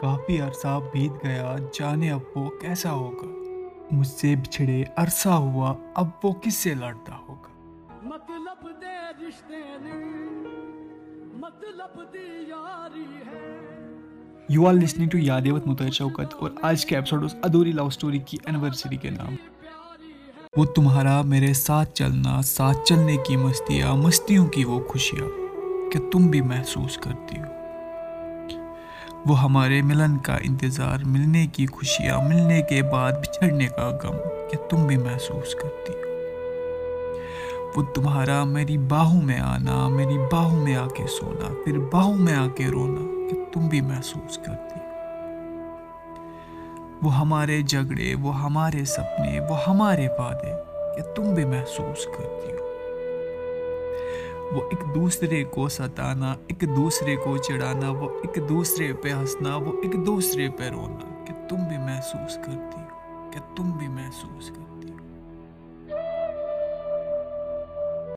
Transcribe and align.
کافی 0.00 0.40
عرصہ 0.40 0.80
بیت 0.92 1.24
گیا 1.24 1.56
جانے 1.72 2.10
اب 2.10 2.20
وہ 2.34 2.50
کیسا 2.60 2.92
ہوگا؟ 2.92 3.26
مجھ 3.90 4.06
سے 4.06 4.36
بچھڑے 4.36 4.84
عرصہ 4.96 5.28
ہوا 5.28 5.74
اب 5.94 6.08
وہ 6.22 6.32
کس 6.32 6.54
سے 6.54 6.74
لڑتا 6.74 7.16
ہوگا؟ 7.28 7.48
مطلب 8.02 8.68
دے 8.82 9.26
رشتے 9.26 9.62
مطلب 11.34 12.14
دی 12.14 12.28
یاری 12.48 13.04
ہے 13.26 14.44
یو 14.48 14.66
آر 14.66 14.74
لسننگ 14.74 15.08
ٹو 15.08 15.18
یادیوت 15.18 15.66
متر 15.66 15.88
چوکت 15.88 16.34
اور 16.34 16.50
آج 16.62 16.86
کے 16.86 16.94
ایپیسوڈ 16.94 17.24
اس 17.24 17.34
ادھوری 17.42 17.72
لو 17.72 17.90
سٹوری 17.90 18.18
کی 18.18 18.36
اینیورسری 18.44 18.96
کے 18.96 19.10
نام۔ 19.10 19.34
وہ 20.56 20.64
تمہارا 20.64 21.22
میرے 21.22 21.52
ساتھ 21.52 21.94
چلنا 21.94 22.42
ساتھ 22.42 22.78
چلنے 22.84 23.16
کی 23.16 23.36
مستیاں 23.36 23.94
مستیوں 23.94 24.46
کی 24.46 24.64
وہ 24.64 24.80
خوشیاں 24.88 25.28
کہ 25.92 26.10
تم 26.10 26.26
بھی 26.26 26.40
محسوس 26.40 26.96
کرتی 26.96 27.38
ہو۔ 27.38 27.55
وہ 29.26 29.40
ہمارے 29.40 29.82
ملن 29.82 30.18
کا 30.18 30.36
انتظار 30.42 30.98
ملنے 31.06 31.46
کی 31.46 31.66
خوشیاں 31.66 32.18
ملنے 32.22 32.62
کے 32.62 32.82
بعد 32.82 33.12
بچھڑنے 33.12 33.66
کا 33.66 33.98
غم 34.02 34.16
کہ 34.50 34.56
تم 34.70 34.86
بھی 34.86 34.96
محسوس 34.96 35.54
کرتی 35.54 35.92
ہو۔ 35.92 36.06
وہ 37.76 37.82
تمہارا 37.94 38.44
میری 38.44 38.78
باہوں 38.78 39.22
میں 39.22 39.40
آنا، 39.40 39.88
میری 39.88 40.18
باہوں 40.32 40.62
میں 40.62 40.76
آ 40.76 40.86
کے 40.88 41.06
سونا، 41.06 41.54
پھر 41.64 41.78
باہوں 41.78 42.16
میں 42.16 42.34
آ 42.34 42.46
کے 42.56 42.64
رونا 42.64 43.30
کہ 43.30 43.52
تم 43.52 43.68
بھی 43.68 43.80
محسوس 43.80 44.36
کرتی 44.36 44.80
ہو۔ 44.80 44.86
وہ 47.02 47.16
ہمارے 47.16 47.62
جھگڑے، 47.62 48.14
وہ 48.14 48.40
ہمارے 48.40 48.84
سپنے، 48.84 49.40
وہ 49.40 49.56
ہمارے 49.66 50.08
وعدے 50.18 50.52
کہ 50.96 51.14
تم 51.14 51.34
بھی 51.34 51.44
محسوس 51.44 52.04
کرتی 52.04 52.52
ہو۔ 52.52 52.75
وہ 54.52 54.62
ایک 54.62 54.94
دوسرے 54.94 55.44
کو 55.44 55.68
ستانا، 55.68 56.34
ایک 56.46 56.64
دوسرے 56.76 57.16
کو 57.16 57.36
چڑھانا، 57.36 57.90
وہ 57.90 58.08
ایک 58.08 58.48
دوسرے 58.48 58.92
پہ 58.92 59.12
ہنسنا، 59.12 59.56
وہ 59.56 59.72
ایک 59.82 60.06
دوسرے 60.06 60.48
پہ 60.48 60.64
رونا 60.64 61.24
کہ 61.24 61.32
تم 61.48 61.56
بھی 61.68 61.78
محسوس 61.78 62.36
کرتی 62.36 62.80
ہو، 62.80 63.30
کہ 63.32 63.40
تم 63.56 63.70
بھی 63.70 63.88
محسوس 63.88 64.48
کرتی 64.48 64.90
ہو۔ 64.90 64.95